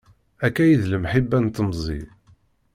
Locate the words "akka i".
0.45-0.75